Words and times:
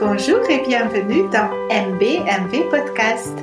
Bonjour 0.00 0.40
et 0.48 0.66
bienvenue 0.66 1.28
dans 1.28 1.50
MBMV 1.68 2.70
Podcast. 2.70 3.36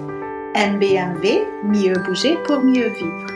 MBMV, 0.56 1.46
mieux 1.64 1.94
bouger 2.04 2.36
pour 2.46 2.62
mieux 2.62 2.88
vivre. 2.88 3.28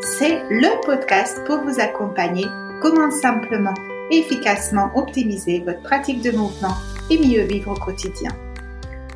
C'est 0.00 0.44
le 0.48 0.80
podcast 0.86 1.40
pour 1.44 1.58
vous 1.62 1.80
accompagner 1.80 2.46
comment 2.80 3.10
simplement 3.10 3.74
et 4.12 4.18
efficacement 4.20 4.92
optimiser 4.94 5.58
votre 5.66 5.82
pratique 5.82 6.22
de 6.22 6.30
mouvement 6.30 6.76
et 7.10 7.18
mieux 7.18 7.42
vivre 7.42 7.72
au 7.72 7.84
quotidien. 7.84 8.30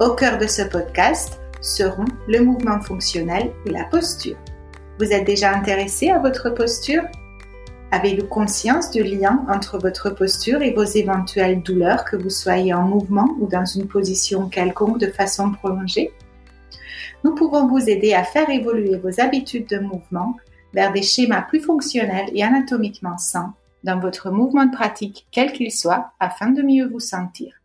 Au 0.00 0.16
cœur 0.16 0.38
de 0.38 0.48
ce 0.48 0.62
podcast 0.62 1.40
seront 1.60 2.08
le 2.26 2.40
mouvement 2.40 2.80
fonctionnel 2.80 3.52
et 3.64 3.70
la 3.70 3.84
posture. 3.84 4.38
Vous 4.98 5.12
êtes 5.12 5.24
déjà 5.24 5.52
intéressé 5.52 6.10
à 6.10 6.18
votre 6.18 6.50
posture? 6.50 7.04
Avez-vous 7.94 8.26
conscience 8.26 8.90
du 8.90 9.02
lien 9.02 9.44
entre 9.50 9.78
votre 9.78 10.08
posture 10.08 10.62
et 10.62 10.72
vos 10.72 10.82
éventuelles 10.82 11.62
douleurs, 11.62 12.06
que 12.06 12.16
vous 12.16 12.30
soyez 12.30 12.72
en 12.72 12.88
mouvement 12.88 13.28
ou 13.38 13.46
dans 13.46 13.66
une 13.66 13.86
position 13.86 14.48
quelconque 14.48 14.98
de 14.98 15.08
façon 15.08 15.52
prolongée? 15.52 16.10
Nous 17.22 17.34
pouvons 17.34 17.68
vous 17.68 17.90
aider 17.90 18.14
à 18.14 18.24
faire 18.24 18.48
évoluer 18.48 18.96
vos 18.96 19.20
habitudes 19.20 19.68
de 19.68 19.78
mouvement 19.78 20.38
vers 20.72 20.90
des 20.94 21.02
schémas 21.02 21.42
plus 21.42 21.60
fonctionnels 21.60 22.30
et 22.32 22.42
anatomiquement 22.42 23.18
sains 23.18 23.52
dans 23.84 24.00
votre 24.00 24.30
mouvement 24.30 24.64
de 24.64 24.74
pratique, 24.74 25.26
quel 25.30 25.52
qu'il 25.52 25.70
soit, 25.70 26.12
afin 26.18 26.48
de 26.48 26.62
mieux 26.62 26.88
vous 26.88 26.98
sentir. 26.98 27.60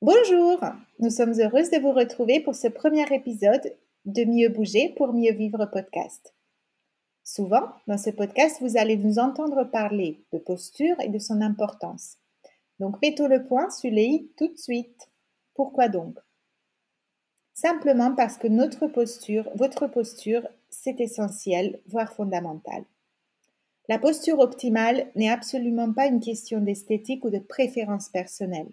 Bonjour, 0.00 0.60
nous 1.00 1.10
sommes 1.10 1.34
heureuses 1.40 1.70
de 1.70 1.80
vous 1.80 1.90
retrouver 1.90 2.38
pour 2.38 2.54
ce 2.54 2.68
premier 2.68 3.12
épisode 3.12 3.74
de 4.04 4.24
Mieux 4.24 4.50
bouger 4.50 4.94
pour 4.96 5.12
mieux 5.12 5.32
vivre 5.32 5.68
podcast. 5.72 6.32
Souvent, 7.30 7.68
dans 7.86 7.98
ce 7.98 8.08
podcast, 8.08 8.56
vous 8.62 8.78
allez 8.78 8.96
nous 8.96 9.18
entendre 9.18 9.62
parler 9.64 10.24
de 10.32 10.38
posture 10.38 10.98
et 10.98 11.10
de 11.10 11.18
son 11.18 11.42
importance. 11.42 12.16
Donc, 12.80 12.96
mettons 13.02 13.28
le 13.28 13.44
point 13.44 13.68
sur 13.68 13.90
les 13.90 14.30
tout 14.38 14.48
de 14.48 14.56
suite. 14.56 15.10
Pourquoi 15.54 15.90
donc? 15.90 16.16
Simplement 17.52 18.14
parce 18.14 18.38
que 18.38 18.48
notre 18.48 18.86
posture, 18.86 19.46
votre 19.56 19.88
posture, 19.88 20.48
c'est 20.70 21.02
essentiel, 21.02 21.78
voire 21.86 22.14
fondamental. 22.14 22.82
La 23.90 23.98
posture 23.98 24.38
optimale 24.38 25.08
n'est 25.14 25.28
absolument 25.28 25.92
pas 25.92 26.06
une 26.06 26.20
question 26.20 26.62
d'esthétique 26.62 27.26
ou 27.26 27.30
de 27.30 27.40
préférence 27.40 28.08
personnelle. 28.08 28.70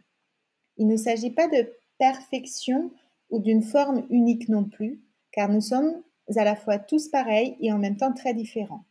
Il 0.77 0.87
ne 0.87 0.95
s'agit 0.95 1.31
pas 1.31 1.49
de 1.49 1.69
perfection 1.97 2.89
ou 3.29 3.39
d'une 3.39 3.63
forme 3.63 4.05
unique 4.09 4.47
non 4.47 4.63
plus, 4.63 5.01
car 5.33 5.49
nous 5.49 5.59
sommes 5.59 6.01
à 6.35 6.43
la 6.43 6.55
fois 6.55 6.79
tous 6.79 7.09
pareils 7.09 7.55
et 7.59 7.71
en 7.71 7.77
même 7.77 7.97
temps 7.97 8.13
très 8.13 8.33
différents. 8.33 8.85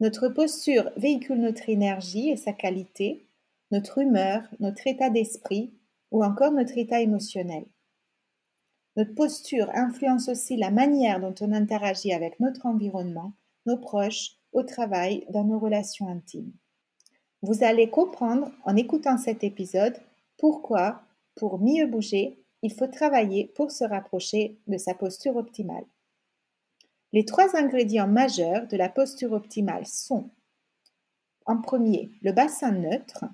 Notre 0.00 0.28
posture 0.28 0.90
véhicule 0.96 1.40
notre 1.40 1.68
énergie 1.68 2.30
et 2.30 2.36
sa 2.36 2.52
qualité, 2.52 3.26
notre 3.70 3.98
humeur, 3.98 4.42
notre 4.58 4.86
état 4.86 5.10
d'esprit 5.10 5.72
ou 6.10 6.24
encore 6.24 6.52
notre 6.52 6.78
état 6.78 7.00
émotionnel. 7.00 7.64
Notre 8.96 9.14
posture 9.14 9.70
influence 9.74 10.28
aussi 10.28 10.56
la 10.56 10.70
manière 10.70 11.20
dont 11.20 11.34
on 11.40 11.52
interagit 11.52 12.12
avec 12.12 12.40
notre 12.40 12.66
environnement, 12.66 13.32
nos 13.66 13.76
proches, 13.76 14.36
au 14.52 14.62
travail, 14.62 15.24
dans 15.30 15.44
nos 15.44 15.58
relations 15.58 16.08
intimes. 16.08 16.52
Vous 17.42 17.62
allez 17.62 17.88
comprendre 17.88 18.50
en 18.64 18.76
écoutant 18.76 19.16
cet 19.16 19.44
épisode 19.44 19.96
pourquoi, 20.38 21.02
pour 21.36 21.60
mieux 21.60 21.86
bouger, 21.86 22.42
il 22.62 22.72
faut 22.72 22.88
travailler 22.88 23.46
pour 23.54 23.70
se 23.70 23.84
rapprocher 23.84 24.58
de 24.66 24.76
sa 24.76 24.94
posture 24.94 25.36
optimale. 25.36 25.84
Les 27.12 27.24
trois 27.24 27.56
ingrédients 27.56 28.06
majeurs 28.06 28.66
de 28.68 28.76
la 28.76 28.88
posture 28.88 29.32
optimale 29.32 29.86
sont 29.86 30.30
en 31.46 31.60
premier 31.60 32.10
le 32.22 32.32
bassin 32.32 32.72
neutre, 32.72 33.24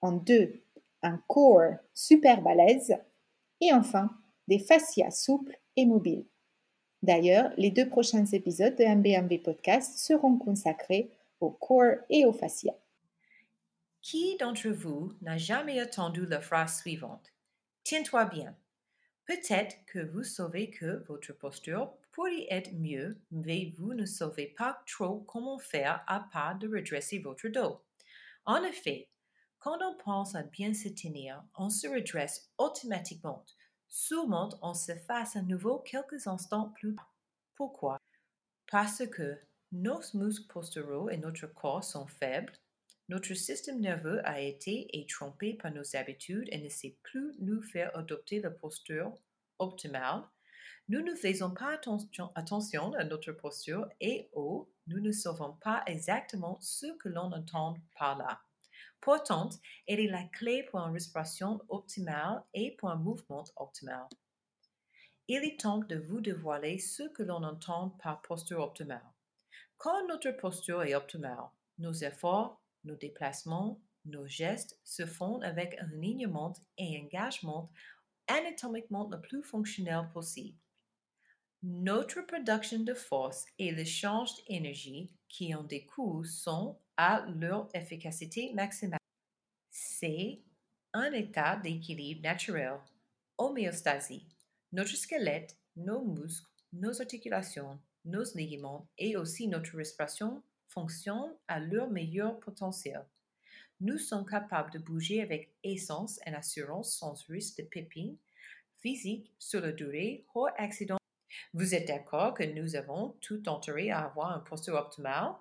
en 0.00 0.12
deux 0.12 0.62
un 1.02 1.22
corps 1.28 1.74
super 1.94 2.42
balèze 2.42 2.96
et 3.60 3.72
enfin 3.72 4.10
des 4.48 4.58
fascias 4.58 5.10
souples 5.10 5.58
et 5.76 5.86
mobiles. 5.86 6.26
D'ailleurs, 7.02 7.52
les 7.56 7.70
deux 7.70 7.88
prochains 7.88 8.24
épisodes 8.26 8.76
de 8.76 8.84
MBMV 8.84 9.38
Podcast 9.42 9.98
seront 9.98 10.36
consacrés 10.36 11.10
au 11.40 11.50
corps 11.50 11.98
et 12.10 12.24
aux 12.24 12.32
fascias. 12.32 12.76
Qui 14.00 14.36
d'entre 14.38 14.68
vous 14.68 15.12
n'a 15.20 15.36
jamais 15.36 15.82
entendu 15.82 16.26
la 16.26 16.40
phrase 16.40 16.78
suivante? 16.78 17.32
Tiens-toi 17.84 18.24
bien. 18.26 18.56
Peut-être 19.26 19.76
que 19.86 19.98
vous 19.98 20.22
savez 20.22 20.70
que 20.70 21.04
votre 21.08 21.32
posture 21.32 21.92
pourrait 22.16 22.46
être 22.48 22.72
mieux, 22.72 23.20
mais 23.30 23.74
vous 23.76 23.92
ne 23.92 24.06
savez 24.06 24.54
pas 24.56 24.82
trop 24.86 25.20
comment 25.28 25.58
faire 25.58 26.02
à 26.06 26.20
part 26.32 26.58
de 26.58 26.66
redresser 26.66 27.18
votre 27.18 27.46
dos. 27.48 27.84
En 28.46 28.64
effet, 28.64 29.10
quand 29.58 29.78
on 29.82 29.96
pense 30.02 30.34
à 30.34 30.42
bien 30.42 30.72
se 30.72 30.88
tenir, 30.88 31.44
on 31.58 31.68
se 31.68 31.86
redresse 31.86 32.50
automatiquement. 32.56 33.44
Souvent, 33.86 34.48
on 34.62 34.72
se 34.72 34.96
fasse 35.06 35.36
à 35.36 35.42
nouveau 35.42 35.80
quelques 35.80 36.26
instants 36.26 36.70
plus 36.70 36.94
tard. 36.94 37.14
Pourquoi? 37.54 37.98
Parce 38.70 39.06
que 39.06 39.36
nos 39.72 40.00
muscles 40.14 40.46
posturaux 40.46 41.10
et 41.10 41.18
notre 41.18 41.46
corps 41.48 41.84
sont 41.84 42.06
faibles, 42.06 42.54
notre 43.10 43.34
système 43.34 43.80
nerveux 43.80 44.26
a 44.26 44.40
été 44.40 44.88
trompé 45.06 45.52
par 45.52 45.70
nos 45.70 45.94
habitudes 45.94 46.48
et 46.50 46.62
ne 46.62 46.70
sait 46.70 46.96
plus 47.02 47.34
nous 47.40 47.62
faire 47.62 47.94
adopter 47.94 48.40
la 48.40 48.50
posture 48.50 49.12
optimale 49.58 50.24
nous 50.88 51.02
ne 51.02 51.14
faisons 51.14 51.50
pas 51.50 51.72
attention, 51.72 52.94
à 52.94 53.04
notre 53.04 53.32
posture 53.32 53.88
et 54.00 54.28
ou 54.34 54.68
nous 54.86 55.00
ne 55.00 55.10
savons 55.10 55.54
pas 55.54 55.82
exactement 55.86 56.58
ce 56.60 56.86
que 56.98 57.08
l'on 57.08 57.32
entend 57.32 57.76
par 57.98 58.16
là. 58.16 58.40
Pourtant, 59.00 59.50
elle 59.88 60.00
est 60.00 60.08
la 60.08 60.22
clé 60.24 60.62
pour 60.70 60.80
une 60.80 60.92
respiration 60.92 61.60
optimale 61.68 62.42
et 62.54 62.76
pour 62.78 62.90
un 62.90 62.96
mouvement 62.96 63.44
optimal. 63.56 64.06
Il 65.28 65.42
est 65.42 65.60
temps 65.60 65.78
de 65.78 65.96
vous 65.96 66.20
dévoiler 66.20 66.78
ce 66.78 67.02
que 67.02 67.24
l'on 67.24 67.42
entend 67.42 67.90
par 68.02 68.22
posture 68.22 68.60
optimale. 68.60 69.02
Quand 69.76 70.06
notre 70.06 70.30
posture 70.30 70.84
est 70.84 70.94
optimale, 70.94 71.50
nos 71.78 71.92
efforts, 71.92 72.62
nos 72.84 72.94
déplacements, 72.94 73.80
nos 74.04 74.26
gestes 74.26 74.78
se 74.84 75.04
font 75.04 75.40
avec 75.40 75.76
un 75.80 75.98
alignement 75.98 76.52
et 76.78 77.00
engagement 77.02 77.72
anatomiquement 78.28 79.08
le 79.08 79.20
plus 79.20 79.42
fonctionnel 79.42 80.08
possible. 80.14 80.56
Notre 81.68 82.20
production 82.20 82.84
de 82.84 82.94
force 82.94 83.44
et 83.58 83.72
l'échange 83.72 84.30
d'énergie 84.44 85.10
qui 85.28 85.52
en 85.52 85.64
découlent 85.64 86.24
sont 86.24 86.78
à 86.96 87.26
leur 87.26 87.68
efficacité 87.74 88.52
maximale. 88.54 89.00
C'est 89.68 90.42
un 90.92 91.10
état 91.10 91.56
d'équilibre 91.56 92.22
naturel, 92.22 92.78
homéostasie. 93.36 94.28
Notre 94.70 94.94
squelette, 94.94 95.58
nos 95.74 96.04
muscles, 96.04 96.46
nos 96.72 97.00
articulations, 97.00 97.80
nos 98.04 98.32
ligaments 98.36 98.86
et 98.96 99.16
aussi 99.16 99.48
notre 99.48 99.76
respiration 99.76 100.44
fonctionnent 100.68 101.34
à 101.48 101.58
leur 101.58 101.90
meilleur 101.90 102.38
potentiel. 102.38 103.04
Nous 103.80 103.98
sommes 103.98 104.24
capables 104.24 104.70
de 104.70 104.78
bouger 104.78 105.20
avec 105.20 105.52
aisance 105.64 106.20
et 106.26 106.30
assurance 106.30 106.96
sans 106.96 107.20
risque 107.26 107.58
de 107.58 107.64
pépines 107.64 108.18
physiques 108.78 109.34
sur 109.40 109.60
la 109.60 109.72
durée 109.72 110.24
hors 110.32 110.50
accident 110.58 110.96
vous 111.56 111.74
êtes 111.74 111.88
d'accord 111.88 112.34
que 112.34 112.42
nous 112.42 112.76
avons 112.76 113.14
tout 113.22 113.42
intérêt 113.46 113.88
à 113.88 114.00
avoir 114.00 114.36
un 114.36 114.40
posture 114.40 114.74
optimale? 114.74 115.32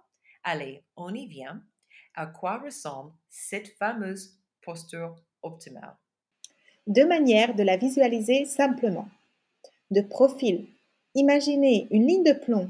Allez, 0.45 0.81
on 0.95 1.13
y 1.13 1.27
vient. 1.27 1.61
À 2.13 2.25
quoi 2.25 2.57
ressemble 2.59 3.11
cette 3.29 3.67
fameuse 3.67 4.37
posture 4.61 5.13
optimale? 5.43 5.97
Deux 6.87 7.05
manières 7.05 7.53
de 7.53 7.63
la 7.63 7.75
visualiser 7.75 8.45
simplement. 8.45 9.09
De 9.91 9.99
profil, 9.99 10.67
imaginez 11.15 11.85
une 11.91 12.07
ligne 12.07 12.23
de 12.23 12.31
plomb 12.31 12.69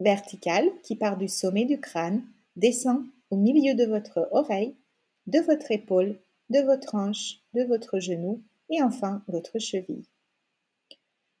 verticale 0.00 0.70
qui 0.82 0.96
part 0.96 1.18
du 1.18 1.28
sommet 1.28 1.66
du 1.66 1.78
crâne, 1.78 2.22
descend 2.56 3.04
au 3.28 3.36
milieu 3.36 3.74
de 3.74 3.84
votre 3.84 4.26
oreille, 4.32 4.74
de 5.26 5.40
votre 5.40 5.70
épaule, 5.70 6.18
de 6.48 6.60
votre 6.60 6.94
hanche, 6.94 7.40
de 7.52 7.62
votre 7.64 7.98
genou 7.98 8.42
et 8.70 8.82
enfin 8.82 9.22
votre 9.28 9.58
cheville. 9.58 10.06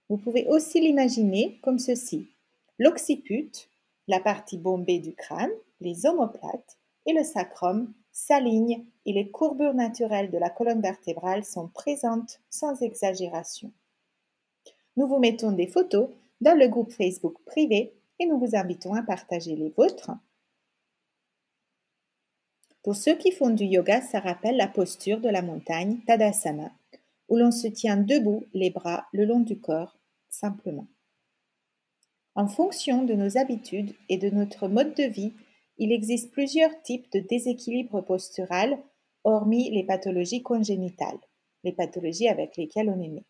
Vous 0.08 0.18
pouvez 0.18 0.46
aussi 0.48 0.80
l'imaginer 0.80 1.58
comme 1.62 1.78
ceci. 1.78 2.28
L'occiput, 2.78 3.50
la 4.06 4.20
partie 4.20 4.58
bombée 4.58 4.98
du 4.98 5.14
crâne, 5.14 5.52
les 5.80 6.06
omoplates 6.06 6.78
et 7.06 7.12
le 7.12 7.24
sacrum 7.24 7.92
s'alignent 8.12 8.84
et 9.06 9.12
les 9.12 9.30
courbures 9.30 9.74
naturelles 9.74 10.30
de 10.30 10.38
la 10.38 10.50
colonne 10.50 10.80
vertébrale 10.80 11.44
sont 11.44 11.68
présentes 11.68 12.40
sans 12.50 12.82
exagération. 12.82 13.72
Nous 14.96 15.08
vous 15.08 15.18
mettons 15.18 15.52
des 15.52 15.66
photos 15.66 16.08
dans 16.40 16.56
le 16.56 16.68
groupe 16.68 16.92
Facebook 16.92 17.36
privé 17.44 17.92
et 18.18 18.26
nous 18.26 18.38
vous 18.38 18.54
invitons 18.54 18.94
à 18.94 19.02
partager 19.02 19.56
les 19.56 19.70
vôtres. 19.70 20.10
Pour 22.82 22.94
ceux 22.94 23.16
qui 23.16 23.32
font 23.32 23.50
du 23.50 23.64
yoga, 23.64 24.02
ça 24.02 24.20
rappelle 24.20 24.56
la 24.56 24.68
posture 24.68 25.20
de 25.20 25.30
la 25.30 25.42
montagne, 25.42 26.00
Tadasana, 26.06 26.70
où 27.28 27.36
l'on 27.36 27.50
se 27.50 27.66
tient 27.66 27.96
debout, 27.96 28.44
les 28.52 28.70
bras 28.70 29.06
le 29.12 29.24
long 29.24 29.40
du 29.40 29.58
corps, 29.58 29.98
simplement. 30.28 30.86
En 32.34 32.48
fonction 32.48 33.04
de 33.04 33.14
nos 33.14 33.38
habitudes 33.38 33.94
et 34.08 34.18
de 34.18 34.28
notre 34.30 34.68
mode 34.68 34.94
de 34.94 35.04
vie, 35.04 35.32
il 35.78 35.92
existe 35.92 36.32
plusieurs 36.32 36.82
types 36.82 37.10
de 37.12 37.20
déséquilibre 37.20 38.00
postural, 38.00 38.78
hormis 39.24 39.70
les 39.70 39.84
pathologies 39.84 40.42
congénitales. 40.42 41.18
les 41.62 41.72
pathologies 41.72 42.28
avec 42.28 42.58
lesquelles 42.58 42.90
on 42.90 43.00
est 43.00 43.08
né. 43.08 43.24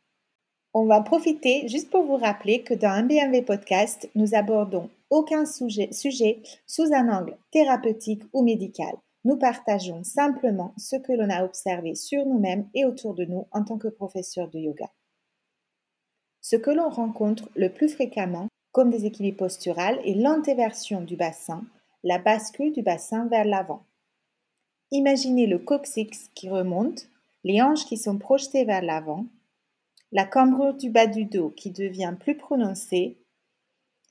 On 0.72 0.86
va 0.86 1.00
profiter 1.02 1.68
juste 1.68 1.88
pour 1.88 2.02
vous 2.02 2.16
rappeler 2.16 2.62
que 2.62 2.74
dans 2.74 2.88
un 2.88 3.04
BMV 3.04 3.42
podcast, 3.42 4.10
nous 4.16 4.34
abordons 4.34 4.90
aucun 5.08 5.46
sujet, 5.46 5.92
sujet 5.92 6.42
sous 6.66 6.92
un 6.92 7.08
angle 7.08 7.36
thérapeutique 7.52 8.24
ou 8.32 8.42
médical. 8.42 8.96
Nous 9.24 9.36
partageons 9.36 10.04
simplement 10.04 10.74
ce 10.76 10.96
que 10.96 11.12
l'on 11.12 11.30
a 11.30 11.44
observé 11.44 11.94
sur 11.94 12.26
nous-mêmes 12.26 12.68
et 12.74 12.84
autour 12.84 13.14
de 13.14 13.24
nous 13.24 13.46
en 13.52 13.64
tant 13.64 13.78
que 13.78 13.88
professeurs 13.88 14.50
de 14.50 14.58
yoga. 14.58 14.90
Ce 16.42 16.56
que 16.56 16.70
l'on 16.70 16.90
rencontre 16.90 17.48
le 17.56 17.72
plus 17.72 17.88
fréquemment 17.88 18.48
comme 18.72 18.90
déséquilibre 18.90 19.38
postural 19.38 19.98
est 20.04 20.14
l'antéversion 20.14 21.00
du 21.00 21.16
bassin, 21.16 21.64
la 22.02 22.18
bascule 22.18 22.72
du 22.72 22.82
bassin 22.82 23.26
vers 23.28 23.46
l'avant. 23.46 23.86
Imaginez 24.90 25.46
le 25.46 25.58
coccyx 25.58 26.28
qui 26.34 26.50
remonte, 26.50 27.08
les 27.44 27.62
hanches 27.62 27.86
qui 27.86 27.96
sont 27.96 28.18
projetées 28.18 28.64
vers 28.64 28.82
l'avant, 28.82 29.26
la 30.12 30.26
cambrure 30.26 30.74
du 30.74 30.90
bas 30.90 31.06
du 31.06 31.24
dos 31.24 31.50
qui 31.50 31.70
devient 31.70 32.14
plus 32.18 32.36
prononcée 32.36 33.18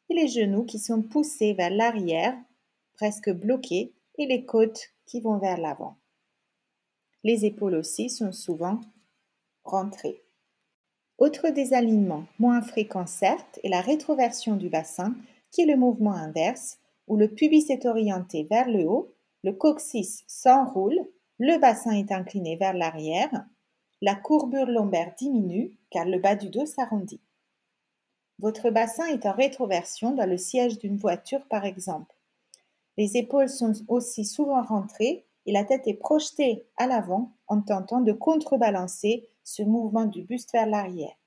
et 0.10 0.14
les 0.14 0.28
genoux 0.28 0.66
qui 0.66 0.80
sont 0.80 1.04
poussés 1.04 1.54
vers 1.54 1.70
l'arrière, 1.70 2.36
presque 2.94 3.32
bloqués, 3.32 3.94
et 4.18 4.26
les 4.26 4.46
côtes 4.46 4.93
qui 5.06 5.22
vont 5.22 5.38
vers 5.38 5.58
l'avant. 5.58 5.98
Les 7.24 7.46
épaules 7.46 7.76
aussi 7.76 8.10
sont 8.10 8.32
souvent 8.32 8.80
rentrées. 9.64 10.24
Autre 11.18 11.50
désalignement, 11.50 12.26
moins 12.40 12.62
fréquent 12.62 13.06
certes, 13.06 13.60
est 13.64 13.70
la 13.70 13.82
rétroversion 13.82 14.56
du 14.56 14.70
bassin, 14.70 15.16
qui 15.52 15.62
est 15.62 15.66
le 15.66 15.78
mouvement 15.78 16.14
inverse, 16.14 16.80
où 17.08 17.18
le 17.18 17.28
pubis 17.28 17.70
est 17.70 17.86
orienté 17.86 18.44
vers 18.50 18.70
le 18.70 18.86
haut, 18.86 19.14
le 19.44 19.54
coccyx 19.54 20.24
s'enroule, 20.28 21.00
le 21.40 21.58
bassin 21.60 21.92
est 21.92 22.12
incliné 22.12 22.56
vers 22.56 22.74
l'arrière, 22.74 23.46
la 24.02 24.16
courbure 24.16 24.66
lombaire 24.66 25.14
diminue 25.18 25.78
car 25.90 26.06
le 26.06 26.20
bas 26.20 26.36
du 26.36 26.50
dos 26.50 26.66
s'arrondit. 26.66 27.22
Votre 28.40 28.70
bassin 28.70 29.06
est 29.06 29.26
en 29.26 29.32
rétroversion 29.32 30.12
dans 30.12 30.26
le 30.26 30.38
siège 30.38 30.80
d'une 30.80 30.98
voiture 30.98 31.48
par 31.48 31.66
exemple. 31.66 32.13
Les 32.98 33.18
épaules 33.18 33.50
sont 33.50 33.74
aussi 33.88 34.26
souvent 34.26 34.62
rentrées 34.62 35.26
et 35.46 35.52
la 35.52 35.64
tête 35.64 35.88
est 35.88 35.96
projetée 35.96 36.66
à 36.78 36.88
l'avant 36.88 37.32
en 37.48 37.62
tentant 37.62 38.02
de 38.02 38.14
contrebalancer 38.14 39.28
ce 39.44 39.64
mouvement 39.64 40.06
du 40.06 40.24
buste 40.24 40.52
vers 40.54 40.68
l'arrière. 40.68 41.18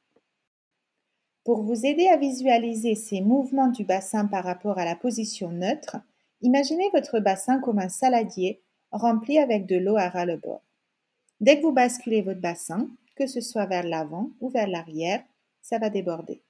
Pour 1.44 1.62
vous 1.62 1.86
aider 1.86 2.08
à 2.08 2.16
visualiser 2.16 2.94
ces 2.94 3.20
mouvements 3.20 3.68
du 3.68 3.84
bassin 3.84 4.26
par 4.26 4.44
rapport 4.44 4.78
à 4.78 4.84
la 4.84 4.96
position 4.96 5.50
neutre, 5.50 5.96
imaginez 6.40 6.90
votre 6.92 7.20
bassin 7.20 7.60
comme 7.60 7.78
un 7.78 7.88
saladier 7.88 8.62
rempli 8.90 9.38
avec 9.38 9.66
de 9.66 9.76
l'eau 9.76 9.96
à 9.96 10.08
ras 10.08 10.24
le 10.24 10.36
bord. 10.36 10.62
Dès 11.40 11.58
que 11.58 11.62
vous 11.62 11.72
basculez 11.72 12.22
votre 12.22 12.40
bassin, 12.40 12.88
que 13.14 13.26
ce 13.26 13.40
soit 13.40 13.66
vers 13.66 13.84
l'avant 13.84 14.30
ou 14.40 14.48
vers 14.48 14.66
l'arrière, 14.66 15.22
ça 15.62 15.78
va 15.78 15.90
déborder. 15.90 16.42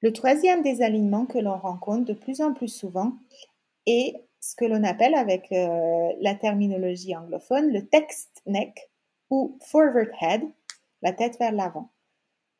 Le 0.00 0.12
troisième 0.12 0.62
désalignement 0.62 1.26
que 1.26 1.38
l'on 1.38 1.56
rencontre 1.56 2.06
de 2.06 2.14
plus 2.14 2.40
en 2.40 2.54
plus 2.54 2.68
souvent 2.68 3.12
et 3.86 4.16
ce 4.40 4.56
que 4.56 4.64
l'on 4.64 4.82
appelle 4.82 5.14
avec 5.14 5.50
euh, 5.52 6.12
la 6.20 6.34
terminologie 6.34 7.16
anglophone 7.16 7.72
le 7.72 7.86
text 7.86 8.42
neck 8.46 8.90
ou 9.30 9.58
forward 9.62 10.10
head, 10.20 10.42
la 11.00 11.12
tête 11.12 11.38
vers 11.38 11.52
l'avant. 11.52 11.90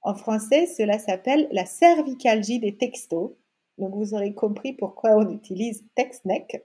En 0.01 0.15
français, 0.15 0.67
cela 0.67 0.99
s'appelle 0.99 1.49
la 1.53 1.67
cervicalgie 1.67 2.59
des 2.59 2.77
textos. 2.77 3.33
Donc 3.79 3.95
vous 3.95 4.15
aurez 4.15 4.35
compris 4.35 4.73
pourquoi 4.73 5.17
on 5.17 5.31
utilise 5.31 5.85
text 5.95 6.25
neck. 6.25 6.65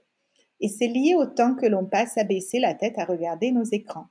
Et 0.60 0.68
c'est 0.68 0.88
lié 0.88 1.14
au 1.14 1.26
temps 1.26 1.54
que 1.54 1.66
l'on 1.66 1.84
passe 1.84 2.18
à 2.18 2.24
baisser 2.24 2.58
la 2.58 2.74
tête 2.74 2.98
à 2.98 3.04
regarder 3.04 3.52
nos 3.52 3.64
écrans. 3.64 4.06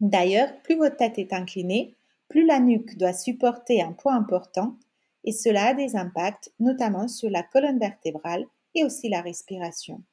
D'ailleurs, 0.00 0.48
plus 0.62 0.76
votre 0.76 0.96
tête 0.96 1.18
est 1.18 1.32
inclinée, 1.32 1.96
plus 2.28 2.46
la 2.46 2.60
nuque 2.60 2.96
doit 2.96 3.12
supporter 3.12 3.82
un 3.82 3.92
poids 3.92 4.14
important 4.14 4.76
et 5.24 5.32
cela 5.32 5.68
a 5.68 5.74
des 5.74 5.96
impacts 5.96 6.52
notamment 6.60 7.08
sur 7.08 7.30
la 7.30 7.42
colonne 7.42 7.80
vertébrale 7.80 8.46
et 8.74 8.84
aussi 8.84 9.08
la 9.08 9.20
respiration. 9.20 10.04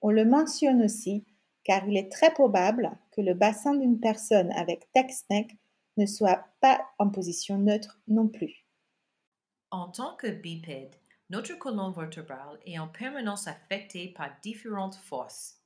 On 0.00 0.10
le 0.10 0.24
mentionne 0.24 0.82
aussi 0.82 1.24
car 1.64 1.86
il 1.86 1.98
est 1.98 2.10
très 2.10 2.32
probable 2.32 2.90
que 3.12 3.20
le 3.20 3.34
bassin 3.34 3.74
d'une 3.74 4.00
personne 4.00 4.50
avec 4.52 4.90
text-neck 4.94 5.54
ne 5.98 6.06
soit 6.06 6.46
pas 6.60 6.80
en 6.98 7.10
position 7.10 7.58
neutre 7.58 8.00
non 8.08 8.28
plus. 8.28 8.64
En 9.70 9.88
tant 9.88 10.16
que 10.16 10.28
bipède, 10.28 10.96
notre 11.28 11.54
colonne 11.58 11.92
vertébrale 11.92 12.58
est 12.64 12.78
en 12.78 12.88
permanence 12.88 13.48
affectée 13.48 14.08
par 14.08 14.30
différentes 14.42 14.94
forces. 14.94 15.60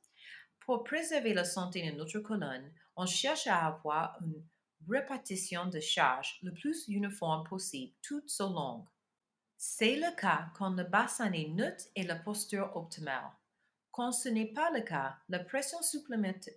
Pour 0.58 0.82
préserver 0.82 1.34
la 1.34 1.44
santé 1.44 1.88
de 1.88 1.96
notre 1.96 2.18
colonne, 2.18 2.72
on 2.96 3.06
cherche 3.06 3.46
à 3.46 3.66
avoir 3.66 4.18
une 4.22 4.42
répartition 4.88 5.66
de 5.66 5.78
charge 5.78 6.40
le 6.42 6.52
plus 6.52 6.88
uniforme 6.88 7.46
possible 7.48 7.92
tout 8.02 8.24
au 8.40 8.48
long. 8.48 8.86
C'est 9.64 9.94
le 9.94 10.10
cas 10.16 10.48
quand 10.56 10.70
le 10.70 10.82
bassin 10.82 11.32
est 11.32 11.46
neutre 11.46 11.84
et 11.94 12.02
la 12.02 12.16
posture 12.16 12.72
optimale. 12.74 13.30
Quand 13.92 14.10
ce 14.10 14.28
n'est 14.28 14.52
pas 14.52 14.72
le 14.72 14.80
cas, 14.80 15.14
la 15.28 15.38
pression 15.38 15.78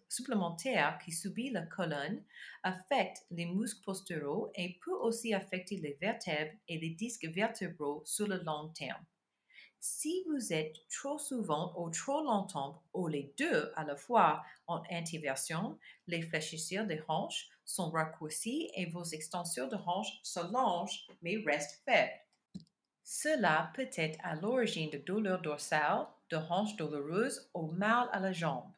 supplémentaire 0.10 0.98
qui 1.06 1.12
subit 1.12 1.52
la 1.52 1.62
colonne 1.62 2.24
affecte 2.64 3.24
les 3.30 3.46
muscles 3.46 3.84
posturaux 3.84 4.50
et 4.56 4.80
peut 4.84 4.96
aussi 4.96 5.36
affecter 5.36 5.78
les 5.78 5.96
vertèbres 6.02 6.58
et 6.68 6.80
les 6.80 6.90
disques 6.90 7.28
vertébraux 7.28 8.02
sur 8.06 8.28
le 8.28 8.42
long 8.42 8.70
terme. 8.70 9.06
Si 9.80 10.24
vous 10.28 10.52
êtes 10.52 10.78
trop 10.90 11.20
souvent 11.20 11.76
ou 11.78 11.92
trop 11.92 12.24
longtemps 12.24 12.82
ou 12.96 13.08
les 13.08 13.32
deux 13.38 13.72
à 13.76 13.84
la 13.84 13.96
fois 13.96 14.44
en 14.66 14.82
inversion, 14.90 15.78
les 16.08 16.24
fléchisseurs 16.24 16.88
des 16.88 17.04
hanches 17.08 17.50
sont 17.66 17.92
raccourcis 17.92 18.72
et 18.74 18.88
vos 18.88 19.04
extensions 19.04 19.68
de 19.68 19.76
hanches 19.76 20.20
s'allongent 20.24 21.08
mais 21.22 21.38
restent 21.46 21.84
faibles. 21.86 22.26
Cela 23.08 23.72
peut 23.76 23.88
être 23.96 24.18
à 24.24 24.34
l'origine 24.36 24.90
de 24.90 24.98
douleurs 24.98 25.44
dorsales, 25.44 26.08
de 26.32 26.38
hanches 26.38 26.76
douloureuses 26.76 27.48
ou 27.54 27.68
mal 27.68 28.10
à 28.12 28.20
la 28.20 28.32
jambe. 28.32 28.72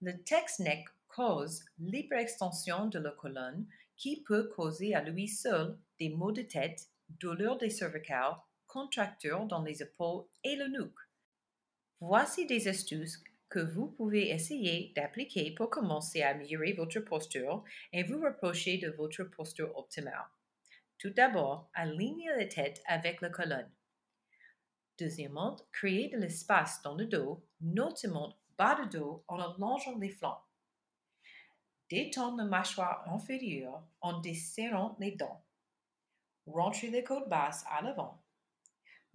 Le 0.00 0.22
text-neck 0.22 0.86
cause 1.08 1.64
l'hyperextension 1.80 2.86
de 2.86 3.00
la 3.00 3.10
colonne 3.10 3.66
qui 3.96 4.22
peut 4.22 4.48
causer 4.54 4.94
à 4.94 5.02
lui 5.02 5.26
seul 5.26 5.76
des 5.98 6.10
maux 6.10 6.30
de 6.30 6.42
tête, 6.42 6.90
douleurs 7.08 7.58
des 7.58 7.70
cervicales, 7.70 8.36
contractures 8.68 9.46
dans 9.46 9.64
les 9.64 9.82
épaules 9.82 10.26
et 10.44 10.54
le 10.54 10.68
nuque. 10.68 11.00
Voici 12.00 12.46
des 12.46 12.68
astuces 12.68 13.20
que 13.48 13.58
vous 13.58 13.88
pouvez 13.88 14.30
essayer 14.30 14.92
d'appliquer 14.94 15.50
pour 15.56 15.70
commencer 15.70 16.22
à 16.22 16.28
améliorer 16.28 16.72
votre 16.72 17.00
posture 17.00 17.64
et 17.92 18.04
vous 18.04 18.20
rapprocher 18.20 18.78
de 18.78 18.90
votre 18.90 19.24
posture 19.24 19.76
optimale. 19.76 20.28
Tout 20.98 21.10
d'abord, 21.10 21.68
alignez 21.74 22.28
la 22.38 22.46
tête 22.46 22.80
avec 22.86 23.22
la 23.22 23.28
colonne. 23.28 23.68
Deuxièmement, 25.02 25.56
créez 25.72 26.10
de 26.10 26.16
l'espace 26.16 26.80
dans 26.82 26.94
le 26.94 27.06
dos, 27.06 27.44
notamment 27.60 28.36
bas 28.56 28.76
de 28.76 28.98
dos 28.98 29.24
en 29.26 29.40
allongeant 29.40 29.98
les 29.98 30.10
flancs. 30.10 30.40
Détendez 31.90 32.44
la 32.44 32.48
mâchoire 32.48 33.02
inférieure 33.08 33.82
en 34.00 34.20
desserrant 34.20 34.94
les 35.00 35.10
dents. 35.10 35.42
Rentrez 36.46 36.86
les 36.86 37.02
côtes 37.02 37.28
basses 37.28 37.64
à 37.68 37.82
l'avant. 37.82 38.22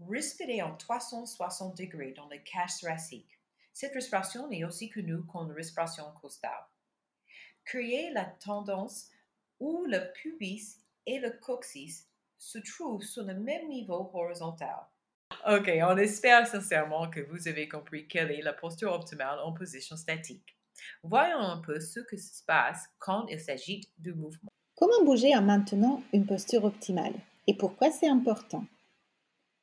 Respirez 0.01 0.61
en 0.61 0.75
360 0.75 1.77
degrés 1.77 2.11
dans 2.11 2.27
la 2.27 2.39
cage 2.39 2.81
thoracique. 2.81 3.39
Cette 3.71 3.93
respiration 3.93 4.51
est 4.51 4.65
aussi 4.65 4.89
connue 4.89 5.25
comme 5.31 5.47
la 5.47 5.55
respiration 5.55 6.11
costale. 6.19 6.65
Créez 7.63 8.11
la 8.11 8.25
tendance 8.25 9.09
où 9.61 9.85
le 9.85 10.11
pubis 10.11 10.81
et 11.05 11.19
le 11.19 11.31
coccyx 11.31 12.09
se 12.37 12.57
trouvent 12.57 13.03
sur 13.03 13.23
le 13.23 13.35
même 13.35 13.69
niveau 13.69 14.11
horizontal. 14.13 14.85
Ok, 15.49 15.71
on 15.81 15.95
espère 15.95 16.45
sincèrement 16.45 17.09
que 17.09 17.21
vous 17.21 17.47
avez 17.47 17.69
compris 17.69 18.05
quelle 18.05 18.31
est 18.31 18.41
la 18.41 18.51
posture 18.51 18.91
optimale 18.91 19.39
en 19.39 19.53
position 19.53 19.95
statique. 19.95 20.57
Voyons 21.03 21.39
un 21.39 21.59
peu 21.59 21.79
ce 21.79 22.01
qui 22.01 22.17
se 22.17 22.43
passe 22.43 22.83
quand 22.99 23.25
il 23.27 23.39
s'agit 23.39 23.87
de 23.97 24.11
mouvement. 24.11 24.49
Comment 24.75 25.05
bouger 25.05 25.33
en 25.37 25.41
maintenant 25.41 26.03
une 26.11 26.25
posture 26.25 26.65
optimale 26.65 27.13
et 27.47 27.55
pourquoi 27.55 27.91
c'est 27.91 28.09
important? 28.09 28.65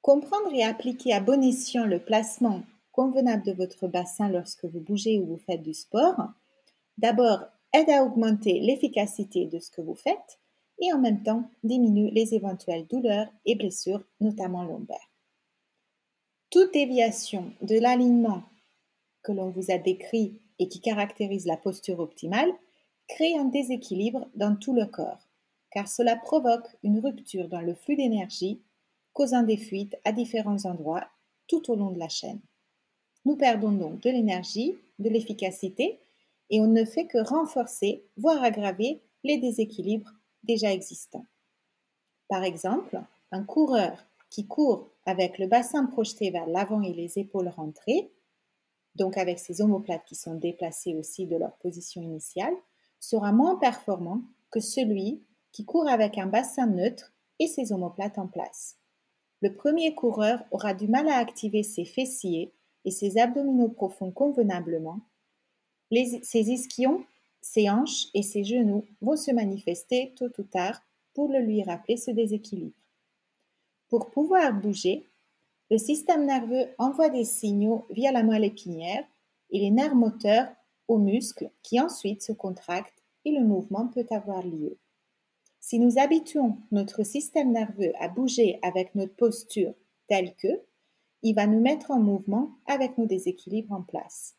Comprendre 0.01 0.55
et 0.55 0.65
appliquer 0.65 1.13
à 1.13 1.21
bon 1.21 1.45
escient 1.45 1.85
le 1.85 1.99
placement 1.99 2.63
convenable 2.91 3.45
de 3.45 3.53
votre 3.53 3.87
bassin 3.87 4.31
lorsque 4.31 4.65
vous 4.65 4.81
bougez 4.81 5.19
ou 5.19 5.27
vous 5.27 5.43
faites 5.45 5.63
du 5.63 5.75
sport, 5.75 6.17
d'abord 6.97 7.41
aide 7.75 7.91
à 7.91 8.05
augmenter 8.05 8.59
l'efficacité 8.59 9.45
de 9.45 9.59
ce 9.59 9.71
que 9.71 9.83
vous 9.83 9.97
faites 9.97 10.41
et 10.81 10.95
en 10.95 10.99
même 10.99 11.23
temps 11.23 11.51
diminue 11.63 12.09
les 12.11 12.33
éventuelles 12.33 12.87
douleurs 12.87 13.29
et 13.45 13.55
blessures, 13.55 14.03
notamment 14.21 14.65
lombaires. 14.65 15.11
Toute 16.55 16.73
déviation 16.73 17.51
de 17.63 17.77
l'alignement 17.81 18.45
que 19.25 19.33
l'on 19.33 19.51
vous 19.51 19.73
a 19.73 19.79
décrit 19.79 20.41
et 20.61 20.69
qui 20.69 20.81
caractérise 20.81 21.47
la 21.47 21.57
posture 21.57 21.99
optimale 21.99 22.53
crée 23.09 23.37
un 23.37 23.47
déséquilibre 23.47 24.29
dans 24.37 24.55
tout 24.55 24.73
le 24.73 24.87
corps, 24.87 25.27
car 25.73 25.89
cela 25.89 26.15
provoque 26.15 26.69
une 26.85 27.01
rupture 27.01 27.49
dans 27.49 27.61
le 27.61 27.75
flux 27.75 27.97
d'énergie, 27.97 28.63
causant 29.15 29.43
des 29.43 29.57
fuites 29.57 29.97
à 30.05 30.13
différents 30.13 30.65
endroits 30.65 31.09
tout 31.49 31.73
au 31.73 31.75
long 31.75 31.91
de 31.91 31.99
la 31.99 32.09
chaîne. 32.09 32.41
Nous 33.25 33.35
perdons 33.35 33.73
donc 33.73 33.99
de 34.03 34.11
l'énergie, 34.11 34.77
de 35.01 35.09
l'efficacité, 35.09 35.99
et 36.51 36.61
on 36.61 36.69
ne 36.69 36.85
fait 36.85 37.09
que 37.09 37.19
renforcer, 37.19 38.05
voire 38.17 38.45
aggraver 38.45 39.01
les 39.25 39.39
déséquilibres 39.39 40.13
déjà 40.45 40.73
existants. 40.73 41.27
Par 42.29 42.45
exemple, 42.45 43.03
un 43.33 43.43
coureur 43.43 44.07
qui 44.35 44.49
court 44.49 44.91
avec 45.07 45.39
le 45.39 45.47
bassin 45.47 45.87
projeté 45.87 46.31
vers 46.33 46.49
l'avant 46.49 46.83
et 46.83 46.93
les 46.93 47.21
épaules 47.21 47.51
rentrées, 47.51 48.11
donc 48.97 49.17
avec 49.17 49.39
ses 49.39 49.61
omoplates 49.61 50.05
qui 50.07 50.17
sont 50.17 50.35
déplacées 50.35 50.97
aussi 50.97 51.27
de 51.27 51.37
leur 51.37 51.57
position 51.59 52.03
initiale, 52.03 52.55
sera 52.99 53.31
moins 53.31 53.55
performant 53.55 54.23
que 54.51 54.59
celui 54.59 55.23
qui 55.53 55.65
court 55.65 55.89
avec 55.89 56.19
un 56.19 56.27
bassin 56.27 56.67
neutre 56.67 57.13
et 57.39 57.47
ses 57.47 57.73
omoplates 57.73 58.19
en 58.19 58.27
place. 58.27 58.77
Le 59.41 59.55
premier 59.55 59.95
coureur 59.95 60.45
aura 60.51 60.75
du 60.75 60.89
mal 60.89 61.09
à 61.09 61.19
activer 61.19 61.63
ses 61.63 61.85
fessiers 61.85 62.53
et 62.85 62.91
ses 62.91 63.19
abdominaux 63.19 63.69
profonds 63.69 64.11
convenablement. 64.11 64.99
ses 65.93 66.51
ischions, 66.51 67.05
ses 67.41 67.71
hanches 67.71 68.09
et 68.15 68.25
ses 68.25 68.43
genoux 68.43 68.85
vont 69.01 69.17
se 69.17 69.31
manifester 69.31 70.13
tôt 70.17 70.31
ou 70.39 70.43
tard 70.43 70.83
pour 71.15 71.29
le 71.29 71.39
lui 71.39 71.63
rappeler 71.63 71.97
ce 71.97 72.11
déséquilibre. 72.11 72.75
Pour 73.95 74.11
pouvoir 74.11 74.53
bouger, 74.53 75.07
le 75.71 75.79
système 75.79 76.27
nerveux 76.27 76.67
envoie 76.79 77.11
des 77.11 77.25
signaux 77.25 77.87
via 77.91 78.11
la 78.11 78.25
moelle 78.25 78.45
épinière 78.45 79.05
et 79.51 79.61
les 79.61 79.71
nerfs 79.71 79.95
moteurs 79.95 80.49
aux 80.89 80.99
muscles 80.99 81.49
qui 81.63 81.79
ensuite 81.79 82.21
se 82.21 82.33
contractent 82.33 83.05
et 83.25 83.31
le 83.31 83.45
mouvement 83.45 83.87
peut 83.87 84.07
avoir 84.11 84.45
lieu. 84.45 84.79
Si 85.61 85.79
nous 85.79 85.97
habituons 85.97 86.59
notre 86.73 87.05
système 87.05 87.53
nerveux 87.53 87.93
à 88.01 88.09
bouger 88.09 88.59
avec 88.63 88.97
notre 88.97 89.15
posture 89.15 89.75
telle 90.09 90.35
que, 90.35 90.61
il 91.23 91.37
va 91.37 91.47
nous 91.47 91.61
mettre 91.61 91.93
en 91.93 92.01
mouvement 92.01 92.51
avec 92.67 92.99
nos 92.99 93.07
déséquilibres 93.07 93.75
en 93.75 93.83
place. 93.83 94.35